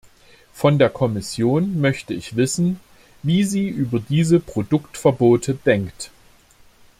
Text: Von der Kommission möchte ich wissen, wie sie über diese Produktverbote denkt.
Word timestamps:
Von 0.51 0.79
der 0.79 0.89
Kommission 0.89 1.79
möchte 1.79 2.15
ich 2.15 2.35
wissen, 2.35 2.79
wie 3.21 3.43
sie 3.43 3.67
über 3.69 3.99
diese 3.99 4.39
Produktverbote 4.39 5.53
denkt. 5.53 6.09